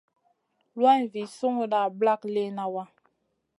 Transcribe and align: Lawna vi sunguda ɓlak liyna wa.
Lawna 0.81 1.07
vi 1.11 1.21
sunguda 1.35 1.79
ɓlak 1.99 2.21
liyna 2.33 2.63
wa. 2.73 2.83